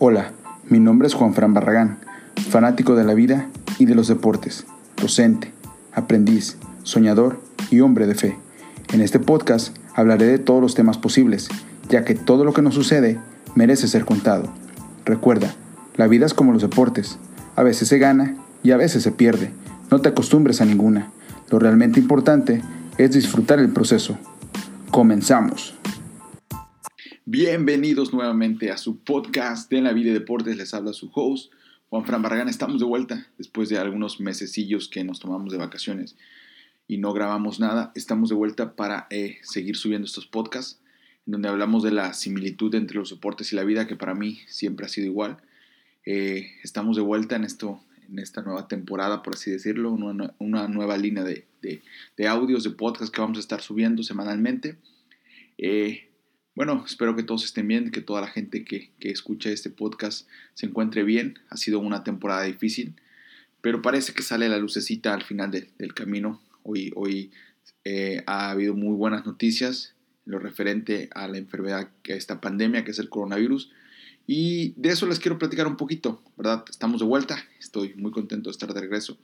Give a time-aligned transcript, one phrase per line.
[0.00, 0.30] Hola,
[0.68, 1.98] mi nombre es Juan Fran Barragán,
[2.50, 3.48] fanático de la vida
[3.80, 4.64] y de los deportes,
[4.96, 5.52] docente,
[5.92, 8.36] aprendiz, soñador y hombre de fe.
[8.92, 11.48] En este podcast hablaré de todos los temas posibles,
[11.88, 13.18] ya que todo lo que nos sucede
[13.56, 14.44] merece ser contado.
[15.04, 15.52] Recuerda,
[15.96, 17.18] la vida es como los deportes,
[17.56, 19.50] a veces se gana y a veces se pierde.
[19.90, 21.10] No te acostumbres a ninguna.
[21.50, 22.62] Lo realmente importante
[22.98, 24.16] es disfrutar el proceso.
[24.92, 25.74] Comenzamos.
[27.30, 30.56] Bienvenidos nuevamente a su podcast de la vida y deportes.
[30.56, 31.52] Les habla su host,
[31.90, 32.48] Juan Fran Barragán.
[32.48, 36.16] Estamos de vuelta después de algunos mesecillos que nos tomamos de vacaciones
[36.86, 37.92] y no grabamos nada.
[37.94, 40.80] Estamos de vuelta para eh, seguir subiendo estos podcasts,
[41.26, 44.38] en donde hablamos de la similitud entre los deportes y la vida, que para mí
[44.46, 45.36] siempre ha sido igual.
[46.06, 50.96] Eh, estamos de vuelta en, esto, en esta nueva temporada, por así decirlo, una, nueva
[50.96, 51.44] línea de,
[52.26, 54.78] audios, de podcast que vamos a estar subiendo semanalmente.
[55.58, 56.07] Eh,
[56.58, 60.26] bueno, espero que todos estén bien, que toda la gente que, que, escucha este podcast
[60.54, 61.38] se encuentre bien.
[61.50, 62.96] Ha sido una temporada difícil,
[63.60, 66.42] pero parece que sale la lucecita al final de, del camino.
[66.64, 67.30] Hoy, hoy
[67.84, 69.94] eh, ha habido muy buenas noticias
[70.26, 73.70] en lo referente a la enfermedad, que esta pandemia que es el coronavirus.
[74.26, 76.64] Y de eso les quiero platicar un poquito, ¿verdad?
[76.68, 79.16] Estamos de vuelta, estoy muy contento de estar de regreso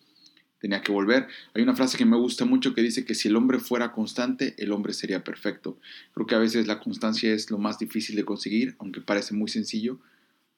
[0.59, 1.29] tenía que volver.
[1.55, 4.55] Hay una frase que me gusta mucho que dice que si el hombre fuera constante,
[4.59, 5.79] el hombre sería perfecto.
[6.15, 9.49] Creo que a veces la constancia es lo más difícil de conseguir, aunque parece muy
[9.49, 9.99] sencillo,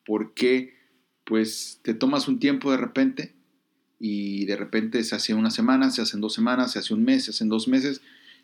[0.05, 0.77] porque
[1.24, 3.34] pues te tomas un tiempo de repente
[3.98, 7.24] y de repente se hace una semana, se hacen dos semanas, se hace un mes,
[7.24, 8.00] se hacen dos meses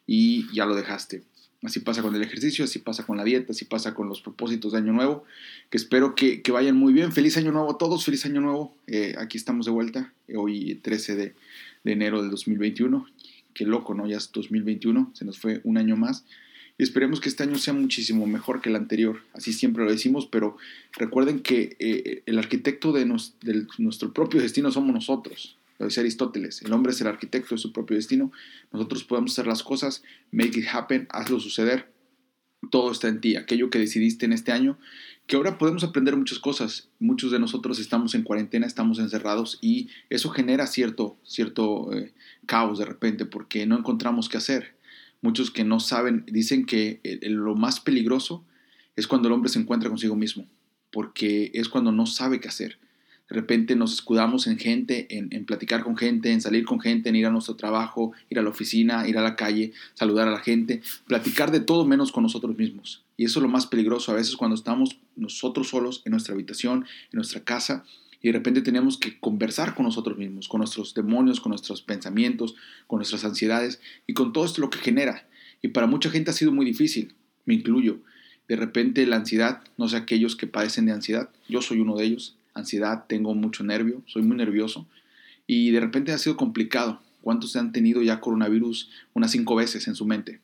[0.07, 1.23] y ya lo dejaste.
[1.63, 4.73] Así pasa con el ejercicio, así pasa con la dieta, así pasa con los propósitos
[4.73, 5.25] de Año Nuevo,
[5.71, 7.13] que espero que, vayan muy bien.
[7.13, 8.77] Feliz Año Nuevo a todos, feliz Año Nuevo.
[8.89, 11.35] Eh, aquí estamos de vuelta, hoy 13 de,
[11.85, 13.07] de, enero del 2021.
[13.55, 14.09] Qué loco, ¿no?
[14.09, 16.25] Ya es 2021, se nos fue un año más.
[16.79, 19.21] Y esperemos que este año sea muchísimo mejor que el anterior.
[19.33, 20.57] Así siempre lo decimos, pero
[20.93, 26.73] recuerden que eh, el arquitecto de nuestro propio destino somos nosotros lo dice Aristóteles, el
[26.73, 28.33] hombre es el arquitecto de su propio destino,
[28.73, 31.93] nosotros podemos hacer las cosas, make it happen, hazlo suceder,
[32.71, 34.79] todo está en ti, aquello que decidiste en este año,
[35.27, 39.89] que ahora podemos aprender muchas cosas, muchos de nosotros estamos en cuarentena, estamos encerrados y
[40.11, 42.13] eso genera cierto, cierto eh,
[42.47, 44.77] caos de repente porque no encontramos qué hacer.
[45.21, 48.45] Muchos que no saben dicen que lo más peligroso
[48.97, 50.49] es cuando el hombre se encuentra consigo mismo,
[50.91, 52.79] porque es cuando no sabe qué hacer
[53.33, 57.17] de repente nos escudamos en gente, en, platicar con gente, en salir con gente, en
[57.17, 60.41] ir a nuestro trabajo, ir a la oficina, ir a la calle, saludar a la
[60.41, 63.05] gente, platicar de todo menos con nosotros mismos.
[63.17, 66.85] Y eso es lo más peligroso a veces cuando estamos nosotros solos en nuestra habitación,
[67.11, 67.87] en nuestra casa,
[68.21, 72.55] y de repente tenemos que conversar con nosotros mismos, con nuestros demonios, con nuestros pensamientos,
[72.87, 75.27] con nuestras ansiedades y con todo esto lo que genera.
[75.63, 77.15] Y para mucha gente ha sido muy difícil,
[77.47, 77.97] me incluyo.
[78.47, 82.05] De repente la ansiedad, no sé aquellos que padecen de ansiedad, yo soy uno de
[82.05, 84.87] ellos, ansiedad, tengo mucho nervio, soy muy nervioso
[85.47, 87.01] y de repente ha sido complicado.
[87.21, 90.41] ¿Cuántos han tenido ya coronavirus unas cinco veces en su mente?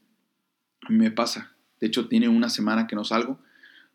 [0.83, 1.53] A mí me pasa.
[1.81, 3.39] De hecho, tiene una semana que no salgo.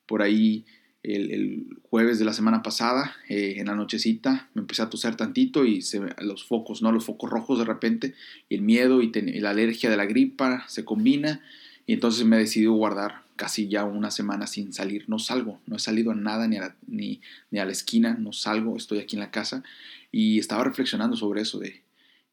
[0.05, 0.65] Por ahí
[1.01, 5.65] el, jueves de la semana pasada, eh, en la nochecita, me empecé a toser tantito
[5.65, 5.81] y
[6.19, 6.91] los focos, ¿no?
[6.91, 8.15] Los focos rojos de repente,
[8.49, 11.41] y el miedo y, y la alergia de la gripa se combina.
[11.85, 15.75] Y entonces me he decidido guardar casi ya una semana sin salir, no salgo, no
[15.75, 17.21] he salido a nada ni a la, ni,
[17.51, 19.63] ni a la esquina, no salgo, estoy aquí en la casa
[20.11, 21.81] y estaba reflexionando sobre eso de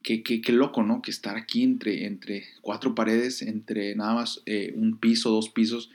[0.03, 1.03] qué, qué, qué loco, ¿no?
[1.03, 5.91] Que estar aquí entre, entre cuatro paredes, entre nada más eh, un piso, dos pisos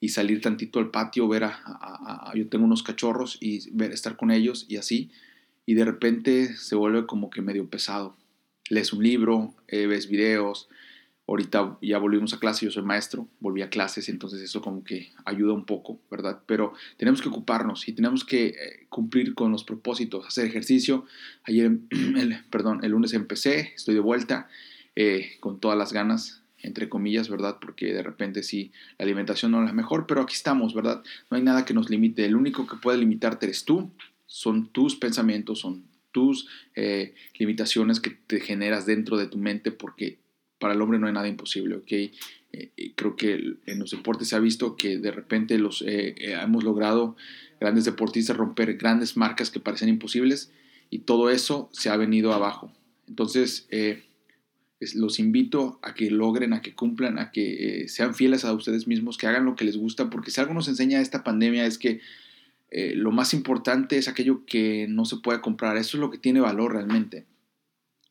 [0.00, 4.30] y salir tantito al patio, ver a, yo tengo unos cachorros y ver, estar con
[4.30, 5.10] ellos y así,
[5.64, 8.16] y de repente se vuelve como que medio pesado.
[8.68, 10.68] Lees un libro, eh, ves videos,
[11.28, 15.12] Ahorita ya volvimos a clase, yo soy maestro, volví a clases, entonces eso como que
[15.24, 16.42] ayuda un poco, ¿verdad?
[16.46, 21.06] Pero tenemos que ocuparnos y tenemos que eh, cumplir con los propósitos, hacer ejercicio.
[21.44, 24.48] Ayer, el, perdón, el lunes empecé, estoy de vuelta
[24.96, 27.58] eh, con todas las ganas, entre comillas, ¿verdad?
[27.60, 31.02] Porque de repente sí, la alimentación no es la mejor, pero aquí estamos, ¿verdad?
[31.30, 32.24] No hay nada que nos limite.
[32.24, 33.92] El único que puede limitarte eres tú,
[34.26, 40.18] son tus pensamientos, son tus eh, limitaciones que te generas dentro de tu mente porque
[40.62, 41.92] para el hombre no hay nada imposible, ¿ok?
[42.52, 46.38] Eh, creo que en los deportes se ha visto que de repente los, eh, eh,
[46.40, 47.16] hemos logrado
[47.60, 50.52] grandes deportistas romper grandes marcas que parecen imposibles
[50.88, 52.72] y todo eso se ha venido abajo.
[53.08, 53.66] Entonces,
[54.94, 59.18] los invito a que logren, a que cumplan, a que sean fieles a ustedes mismos,
[59.18, 62.00] que hagan lo que les gusta, porque si algo nos enseña esta pandemia es que
[62.94, 65.76] lo más importante es aquello que no se puede comprar.
[65.76, 67.26] Eso es lo que tiene valor realmente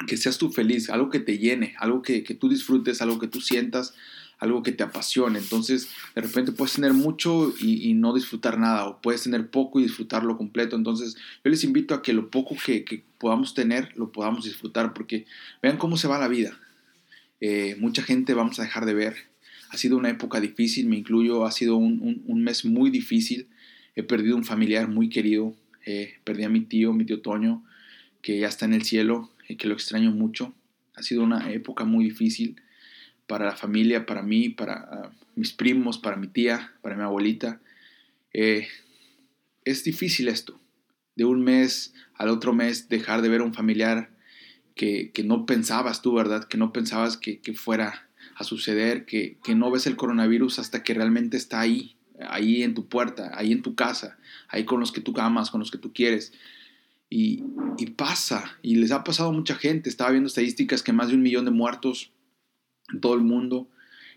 [0.08, 3.42] que seas tú feliz, algo que te llene, algo que, tú disfrutes, algo que tú
[3.42, 3.94] sientas,
[4.40, 5.40] algo que te apasione.
[5.40, 9.84] Entonces, de repente puedes tener mucho y, no disfrutar nada, o puedes tener poco y
[9.84, 10.76] disfrutarlo completo.
[10.76, 15.26] Entonces, yo les invito a que lo poco que, podamos tener, lo podamos disfrutar, porque
[15.62, 16.58] vean cómo se va la vida.
[17.40, 19.16] Eh, mucha gente vamos a dejar de ver.
[19.70, 23.48] Ha sido una época difícil, me incluyo, ha sido un, mes muy difícil.
[23.96, 25.56] He perdido un familiar muy querido,
[25.86, 27.64] eh, perdí a mi tío, mi tío Toño,
[28.22, 30.54] que ya está en el cielo y que lo extraño mucho.
[30.96, 32.62] Ha sido una época muy difícil
[33.28, 37.62] para la familia, para mí, para ah, mis primos, para mi tía, para mi abuelita.
[38.34, 38.68] Eh,
[39.64, 40.60] es difícil esto,
[41.16, 44.12] de un mes al otro mes dejar de ver a un familiar
[44.76, 46.46] que, no pensabas tú, ¿verdad?
[46.46, 51.38] Que no pensabas que, fuera a suceder, que, no ves el coronavirus hasta que realmente
[51.38, 51.96] está ahí,
[52.28, 54.18] ahí en tu puerta, ahí en tu casa,
[54.48, 56.34] ahí con los que tú amas, con los que tú quieres.
[57.12, 57.44] Y,
[57.78, 59.90] y, pasa, y les ha pasado a mucha gente.
[59.90, 62.12] Estaba viendo estadísticas que más de un millón de muertos
[62.92, 63.70] en todo el mundo.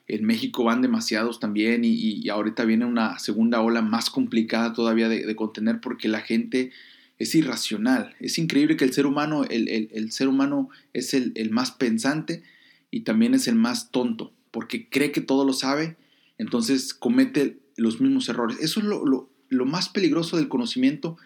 [0.07, 5.35] En México van demasiados también y, ahorita viene una segunda ola más complicada todavía de,
[5.35, 6.73] contener porque la gente
[7.19, 8.15] es irracional.
[8.21, 12.43] Es increíble que el ser humano, el, ser humano es el, más pensante
[12.91, 15.97] y también es el más tonto porque cree que todo lo sabe,
[16.39, 18.59] entonces comete los mismos errores.
[18.61, 21.17] Eso es lo, lo más peligroso del conocimiento,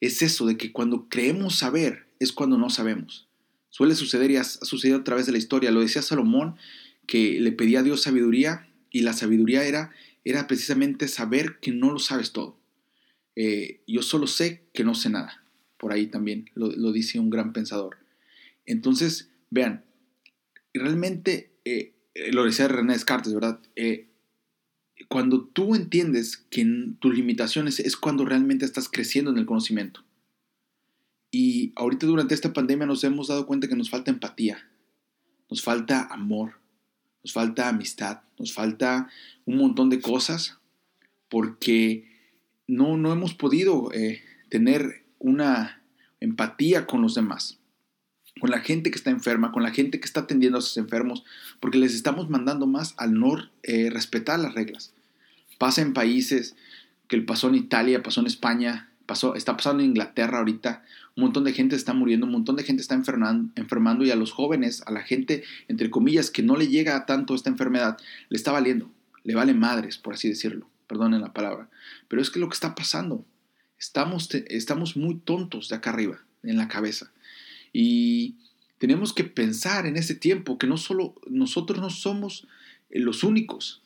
[0.00, 3.28] es eso, de que cuando creemos saber es cuando no sabemos.
[3.70, 5.70] Suele suceder y ha sucedido a través de la historia.
[5.70, 6.56] Lo decía Salomón
[7.06, 9.92] que le pedía a Dios sabiduría y la sabiduría era,
[10.24, 12.58] era precisamente saber que no lo sabes todo.
[13.36, 15.44] Eh, yo solo sé que no sé nada.
[15.76, 17.98] Por ahí también lo, dice un gran pensador.
[18.66, 19.84] Entonces, vean,
[20.74, 23.60] realmente, eh, eh, lo decía René Descartes, ¿verdad?
[25.06, 26.66] Cuando tú entiendes que
[26.98, 30.04] tus limitaciones es cuando realmente estás creciendo en el conocimiento.
[31.30, 34.66] Y ahorita durante esta pandemia nos hemos dado cuenta que nos falta empatía,
[35.50, 36.54] nos falta amor,
[37.22, 39.08] nos falta amistad, nos falta
[39.44, 40.58] un montón de cosas
[41.28, 42.08] porque
[42.66, 45.82] no, no hemos podido eh, tener una
[46.20, 47.57] empatía con los demás,
[48.38, 51.24] con la gente que está enferma, con la gente que está atendiendo a sus enfermos,
[51.60, 54.92] porque les estamos mandando más al no eh, respetar las reglas.
[55.58, 56.56] Pasa en países
[57.08, 60.84] que pasó en Italia, pasó en España, pasó, está pasando en Inglaterra ahorita,
[61.16, 64.16] un montón de gente está muriendo, un montón de gente está enfermando, enfermando y a
[64.16, 67.98] los jóvenes, a la gente, entre comillas, que no le llega tanto esta enfermedad,
[68.28, 68.90] le está valiendo,
[69.24, 71.68] le vale madres, por así decirlo, perdonen la palabra.
[72.06, 73.24] Pero es que lo que está pasando,
[73.78, 77.10] estamos, estamos muy tontos de acá arriba, en la cabeza.
[77.72, 78.36] Y
[78.78, 82.46] tenemos que pensar en ese tiempo que no solo nosotros no somos
[82.90, 83.82] eh, los únicos.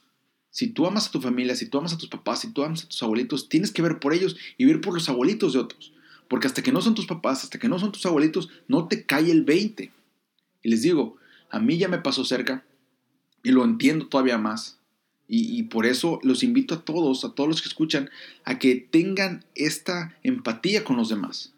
[0.50, 2.84] Si tú amas a tu familia, si tú amas a tus papás, si tú amas
[2.84, 5.92] a tus abuelitos, tienes que ver por ellos y ver por los abuelitos de otros.
[6.28, 9.04] Porque hasta que no son tus papás, hasta que no son tus abuelitos, no te
[9.06, 9.90] cae el 20.
[10.62, 11.16] Y les digo,
[11.50, 12.64] a mí ya me pasó cerca
[13.42, 14.78] y lo entiendo todavía más.
[15.34, 18.10] Y, por eso los invito a todos, a todos los que escuchan,
[18.44, 21.54] a que tengan esta empatía con los demás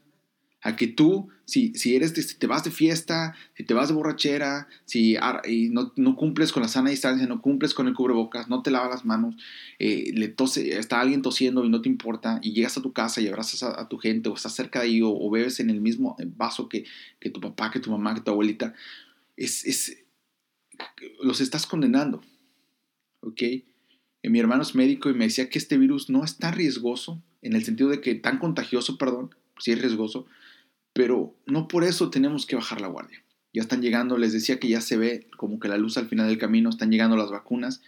[0.65, 3.95] a que tú, si, si eres si te vas de fiesta, si te vas de
[3.95, 8.63] borrachera, si y no, cumples con la sana distancia, no cumples con el cubrebocas, no
[8.63, 9.37] te lavas las manos,
[9.79, 13.21] eh, le tose, está alguien tosiendo y no te importa, y llegas a tu casa
[13.21, 16.17] y abrazas a, tu gente, o estás cerca de ahí, o, bebes en el mismo
[16.37, 16.85] vaso que,
[17.21, 18.75] que, tu papá, que tu mamá, que tu abuelita,
[19.37, 20.05] es, es
[21.23, 22.23] los estás condenando.
[23.21, 23.43] ¿Ok?
[23.43, 23.65] Eh,
[24.31, 27.55] mi hermano es médico y me decía que este virus no es tan riesgoso, en
[27.55, 30.27] el sentido de que tan contagioso, perdón, si es riesgoso,
[30.95, 33.23] pero no por eso tenemos que bajar la guardia.
[33.53, 36.29] Ya están llegando, les decía que ya se ve como que la luz al final
[36.29, 37.83] del camino, están llegando las vacunas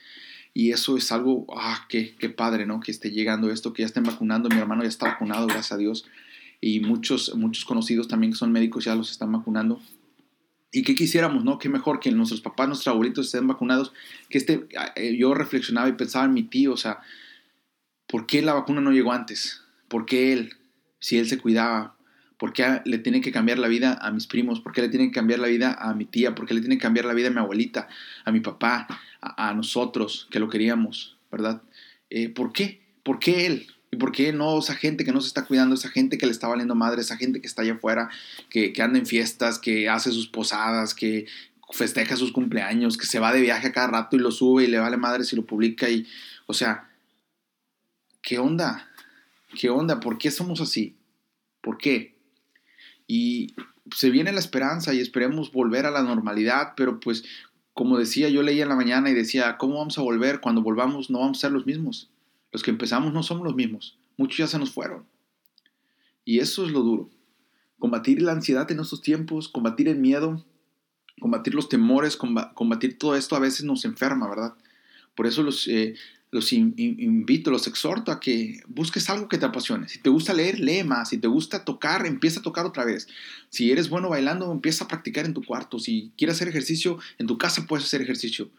[0.53, 2.81] y eso es algo, ah, qué, qué padre, ¿no?
[2.81, 5.77] Que esté llegando esto, que ya estén vacunando, mi hermano ya está vacunado, gracias a
[5.77, 6.07] Dios,
[6.61, 9.81] y muchos, muchos conocidos también que son médicos ya los están vacunando.
[10.73, 11.59] Y qué quisiéramos, ¿no?
[11.59, 13.93] Qué mejor que nuestros papás, nuestros abuelitos estén vacunados.
[14.29, 17.01] Que este, eh, yo reflexionaba y pensaba en mi tío, o sea,
[18.07, 19.63] ¿por qué la vacuna no llegó antes?
[19.89, 20.55] ¿Por qué él?
[20.99, 21.96] Si él se cuidaba,
[22.39, 24.61] ¿Por qué le tiene que cambiar la vida a mis primos?
[24.61, 26.35] ¿Por qué le tiene que cambiar la vida a mi tía?
[26.35, 27.89] ¿Por qué le tiene que cambiar la vida a mi abuelita,
[28.25, 28.87] a mi papá,
[29.21, 31.63] a, nosotros que lo queríamos, verdad?
[32.11, 32.83] Eh, ¿Por qué?
[33.03, 33.67] ¿Por qué él?
[33.91, 36.33] ¿Y por qué no esa gente que no se está cuidando, esa gente que le
[36.33, 38.11] está valiendo madre, esa gente que está allá afuera,
[38.51, 41.27] que, que anda en fiestas, que hace sus posadas, que
[41.71, 44.67] festeja sus cumpleaños, que se va de viaje a cada rato y lo sube y
[44.67, 46.07] le vale madre si lo publica y,
[46.47, 46.91] o sea,
[48.23, 48.89] ¿qué onda?
[49.59, 50.01] ¿Qué onda?
[50.01, 50.97] ¿Por qué somos así?
[51.61, 52.16] ¿Por qué?
[53.07, 53.55] Y
[53.95, 57.25] se viene la esperanza y esperemos volver a la normalidad, pero pues
[57.73, 60.41] como decía, yo leía en la mañana y decía, ¿cómo vamos a volver?
[60.41, 62.11] Cuando volvamos no vamos a ser los mismos.
[62.51, 63.99] Los que empezamos no somos los mismos.
[64.17, 65.05] Muchos ya se nos fueron.
[66.25, 67.11] Y eso es lo duro.
[67.79, 70.43] Combatir la ansiedad en estos tiempos, combatir el miedo,
[71.21, 74.55] combatir los temores, combatir todo esto a veces nos enferma, ¿verdad?
[75.15, 75.97] Por eso los, eh,
[76.31, 79.89] los invito, los exhorto a que busques algo que te apasione.
[79.89, 81.11] Si te gusta leer, lee más.
[81.11, 83.09] Si te gusta tocar, empieza a tocar otra vez.
[83.49, 85.79] Si eres bueno bailando, empieza a practicar en tu cuarto.
[85.79, 88.51] Si quieres hacer ejercicio, en tu casa puedes hacer ejercicio.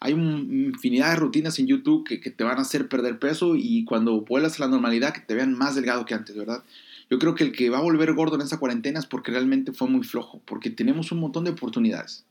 [0.00, 3.56] Hay una infinidad de rutinas en YouTube que, que, te van a hacer perder peso
[3.56, 6.62] y cuando vuelas a la normalidad que te vean más delgado que antes, ¿verdad?
[7.10, 9.72] Yo creo que el que va a volver gordo en esta cuarentena es porque realmente
[9.72, 12.24] fue muy flojo, porque tenemos un montón de oportunidades.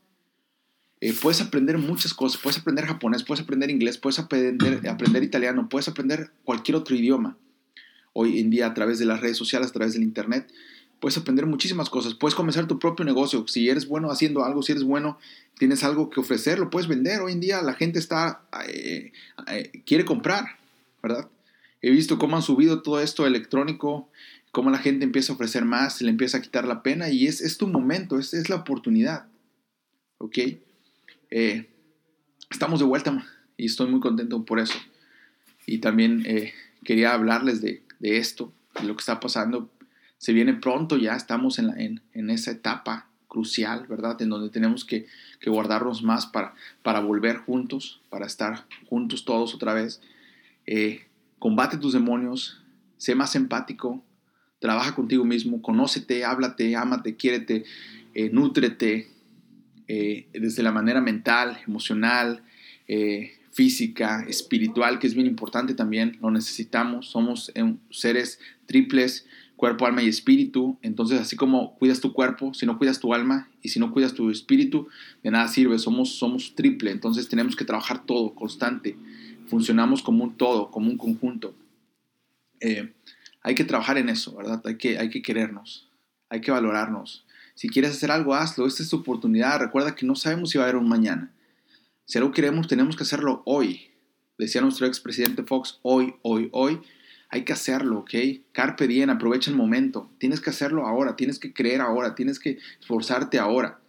[1.00, 5.68] Eh, puedes aprender muchas cosas, puedes aprender japonés, puedes aprender inglés, puedes aprender, aprender italiano,
[5.68, 7.36] puedes aprender cualquier otro idioma.
[8.12, 10.52] Hoy en día a través de las redes sociales, a través del internet,
[10.98, 12.14] puedes aprender muchísimas cosas.
[12.14, 13.46] Puedes comenzar tu propio negocio.
[13.46, 15.18] Si eres bueno haciendo algo, si eres bueno,
[15.56, 17.20] tienes algo que ofrecer, lo puedes vender.
[17.20, 19.12] Hoy en día la gente está, eh,
[19.46, 20.56] eh, quiere comprar,
[21.00, 21.28] ¿verdad?
[21.80, 24.08] He visto cómo han subido todo esto electrónico,
[24.50, 27.28] cómo la gente empieza a ofrecer más, se le empieza a quitar la pena y
[27.28, 29.26] es, es tu momento, es, es la oportunidad.
[30.18, 30.38] ¿Ok?
[31.30, 31.68] Eh,
[32.50, 33.24] estamos de vuelta
[33.56, 34.78] y estoy muy contento por eso.
[35.66, 36.54] Y también eh,
[36.84, 39.70] quería hablarles de, esto, de lo que está pasando.
[40.16, 44.20] Se viene pronto, ya estamos en, en, esa etapa crucial, ¿verdad?
[44.22, 45.06] En donde tenemos que,
[45.46, 50.00] guardarnos más para, para volver juntos, para estar juntos todos otra vez.
[50.66, 51.06] Eh,
[51.38, 52.60] combate tus demonios,
[52.96, 54.02] sé más empático,
[54.58, 57.64] trabaja contigo mismo, conócete, háblate, ámate, quiérete,
[58.14, 59.08] eh, nútrete,
[59.88, 62.42] eh, desde la manera mental, emocional,
[62.86, 67.52] eh, física, espiritual, que es bien importante también, lo necesitamos, somos
[67.90, 69.26] seres triples,
[69.58, 73.48] cuerpo, alma y espíritu, entonces así como cuidas tu cuerpo, si no cuidas tu alma
[73.60, 74.86] y si no cuidas tu espíritu,
[75.24, 78.96] de nada sirve, somos, somos triple, entonces tenemos que trabajar todo, constante,
[79.48, 81.56] funcionamos como un todo, como un conjunto.
[82.60, 82.92] Eh,
[83.42, 84.62] hay que trabajar en eso, ¿verdad?
[84.64, 85.88] Hay que, hay que querernos,
[86.30, 87.26] hay que valorarnos.
[87.58, 88.68] Si quieres hacer algo, hazlo.
[88.68, 89.58] Esta es tu oportunidad.
[89.58, 91.32] Recuerda que no sabemos si va a haber un mañana.
[92.04, 93.90] Si algo queremos, tenemos que hacerlo hoy.
[94.38, 96.80] Decía nuestro expresidente Fox, hoy, hoy, hoy.
[97.30, 98.14] Hay que hacerlo, ¿ok?
[98.52, 100.08] Carpe diem, aprovecha el momento.
[100.18, 103.80] Tienes que hacerlo ahora, tienes que creer ahora, tienes que esforzarte ahora.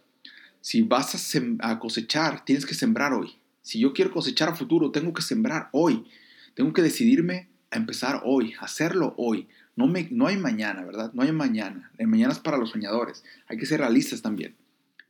[0.60, 3.38] Si vas a, a cosechar, tienes que sembrar hoy.
[3.62, 6.08] Si yo quiero cosechar a futuro, tengo que sembrar hoy.
[6.54, 9.46] Tengo que decidirme a empezar hoy, hacerlo hoy.
[9.80, 11.10] No, me, no hay mañana, ¿verdad?
[11.14, 11.90] No hay mañana.
[11.96, 13.24] El mañana es para los soñadores.
[13.46, 14.54] Hay que ser realistas también.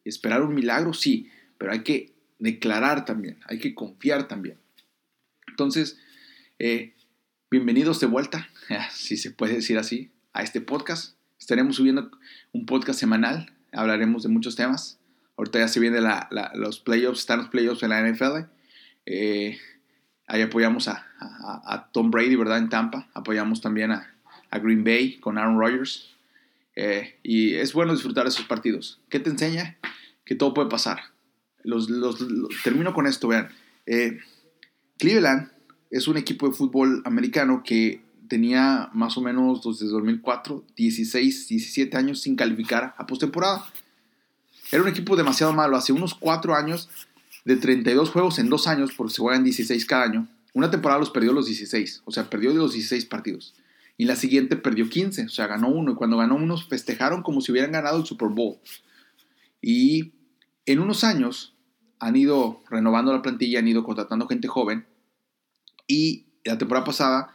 [0.05, 4.59] Esperar un milagro, sí, pero hay que declarar también, hay que confiar también.
[5.49, 5.99] Entonces,
[6.61, 6.95] eh,
[7.51, 8.49] bienvenidos de vuelta,
[8.93, 11.17] si se puede decir así, a este podcast.
[11.41, 12.09] Estaremos subiendo
[12.53, 15.01] un podcast semanal, hablaremos de muchos temas.
[15.37, 16.05] Ahorita ya se vienen
[16.55, 18.47] los playoffs, están los playoffs en la NFL.
[19.07, 19.59] Eh,
[20.31, 22.59] Ahí apoyamos a, Tom Brady, ¿verdad?
[22.59, 23.09] En Tampa.
[23.15, 24.09] Apoyamos también a,
[24.59, 26.17] Green Bay con Aaron Rodgers.
[26.77, 29.01] Eh, y es bueno disfrutar de esos partidos.
[29.09, 29.77] ¿Qué te enseña?
[30.25, 31.01] Que todo puede pasar.
[31.63, 31.89] Los,
[32.65, 33.49] termino con esto, vean.
[33.87, 34.19] Eh,
[34.99, 35.51] Cleveland
[35.91, 41.97] es un equipo de fútbol americano que tenía más o menos desde 2004, 16, 17
[41.97, 43.67] años sin calificar a postemporada.
[44.71, 45.77] Era un equipo demasiado malo.
[45.77, 46.89] Hace unos 4 años
[47.45, 51.11] de 32 juegos en dos años, porque se juegan 16 cada año, una temporada los
[51.11, 53.55] perdió los 16, o sea, perdió de los 16 partidos.
[54.01, 55.93] Y la siguiente perdió 15, o sea, ganó uno.
[55.93, 58.57] Y cuando ganó uno, festejaron como si hubieran ganado el Super Bowl.
[59.61, 60.15] Y
[60.65, 61.55] en unos años
[61.99, 64.87] han ido renovando la plantilla, han ido contratando gente joven.
[65.87, 67.35] Y la temporada pasada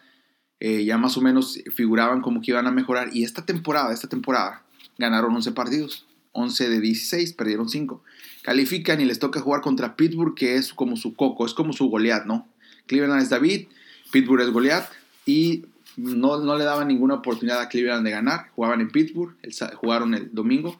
[0.59, 3.09] eh, ya más o menos figuraban como que iban a mejorar.
[3.13, 4.63] Y esta temporada, esta temporada,
[4.97, 6.07] ganaron 11 partidos.
[6.31, 8.01] 11 de 16, perdieron 5
[8.41, 11.89] califican y les toca jugar contra Pittsburgh, que es como su coco, es como su
[11.89, 12.47] Goliath, ¿no?
[12.87, 13.67] Cleveland es David,
[14.11, 14.89] Pittsburgh es Goliath,
[15.27, 15.65] y
[15.97, 18.49] no, no le daban ninguna oportunidad a Cleveland de ganar.
[18.55, 19.35] Jugaban en Pittsburgh,
[19.75, 20.79] jugaron el domingo.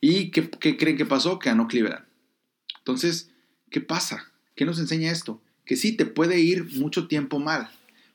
[0.00, 1.38] ¿Y qué, qué creen que pasó?
[1.38, 2.04] Que ganó Cleveland.
[2.78, 3.30] Entonces,
[3.70, 4.30] ¿qué pasa?
[4.54, 5.40] ¿Qué nos enseña esto?
[5.64, 7.70] Que sí, te puede ir mucho tiempo mal.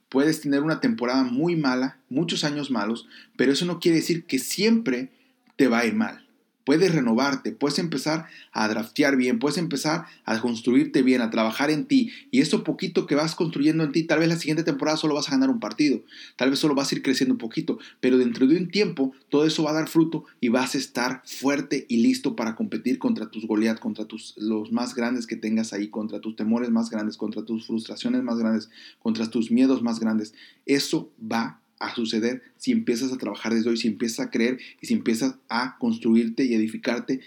[0.09, 4.39] Puedes tener una temporada muy mala, muchos años malos, pero eso no quiere decir que
[4.39, 5.11] siempre
[5.55, 6.24] te va a ir mal
[6.65, 11.85] puedes renovarte, puedes empezar a draftear bien, puedes empezar a construirte bien, a trabajar en
[11.85, 12.11] ti.
[12.31, 15.27] Y eso poquito que vas construyendo en ti, tal vez la siguiente temporada solo vas
[15.27, 16.01] a ganar un partido,
[16.35, 19.45] tal vez solo vas a ir creciendo un poquito, pero dentro de un tiempo todo
[19.45, 23.29] eso va a dar fruto y vas a estar fuerte y listo para competir contra
[23.29, 27.17] tus Goliath, contra tus, los más grandes que tengas ahí, contra tus temores más grandes,
[27.17, 28.69] contra tus frustraciones más grandes,
[28.99, 30.33] contra tus miedos más grandes.
[30.65, 34.87] Eso va a suceder si empiezas a trabajar desde hoy, si empiezas a creer y
[34.87, 37.21] si empiezas a construirte y edificarte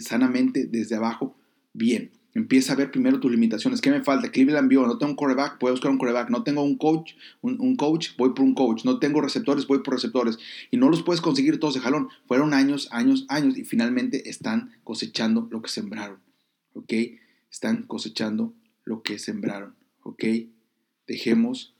[0.00, 1.36] sanamente desde abajo
[1.72, 2.10] bien.
[2.34, 3.80] Empieza a ver primero tus limitaciones.
[3.80, 4.30] ¿Qué me falta?
[4.30, 6.28] Cleveland vio, no tengo un coreback, voy a buscar un coreback.
[6.28, 8.84] No tengo un coach, un, coach, voy por un coach.
[8.84, 10.38] No tengo receptores, voy por receptores.
[10.70, 12.10] Y no los puedes conseguir todos de jalón.
[12.26, 16.18] Fueron años, años, años y finalmente están cosechando lo que sembraron.
[16.74, 16.92] ¿Ok?
[17.50, 18.52] Están cosechando
[18.84, 20.24] lo que sembraron, ¿ok?
[21.06, 21.74] Dejemos,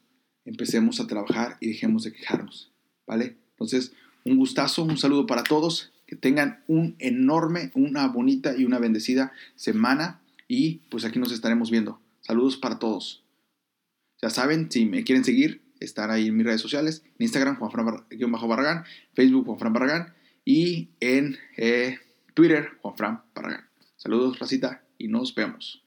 [0.47, 2.73] empecemos a trabajar y dejemos de quejarnos,
[3.07, 3.37] ¿vale?
[3.51, 3.93] Entonces,
[4.25, 9.33] un gustazo, un saludo para todos, que tengan un enorme, una bonita y una bendecida
[9.57, 12.01] semana y pues aquí nos estaremos viendo.
[12.21, 13.25] Saludos para todos.
[14.23, 18.49] Ya saben, si me quieren seguir, están ahí en mis redes sociales, en Instagram, Juan
[18.49, 18.85] Barragán,
[19.15, 21.99] Facebook, Juan Fran Barragán, y en eh,
[22.35, 23.69] Twitter, Juan Fran Barragán.
[23.97, 25.86] Saludos, Racita, y nos vemos.